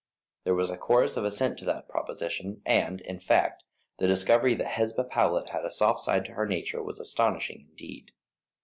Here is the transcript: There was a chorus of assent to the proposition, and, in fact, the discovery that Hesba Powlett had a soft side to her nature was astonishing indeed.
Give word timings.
There 0.45 0.55
was 0.55 0.71
a 0.71 0.77
chorus 0.79 1.15
of 1.15 1.25
assent 1.25 1.59
to 1.59 1.65
the 1.65 1.85
proposition, 1.87 2.63
and, 2.65 3.01
in 3.01 3.19
fact, 3.19 3.63
the 3.99 4.07
discovery 4.07 4.55
that 4.55 4.71
Hesba 4.71 5.03
Powlett 5.11 5.49
had 5.49 5.63
a 5.63 5.69
soft 5.69 5.99
side 6.01 6.25
to 6.25 6.31
her 6.33 6.47
nature 6.47 6.81
was 6.81 6.99
astonishing 6.99 7.67
indeed. 7.69 8.11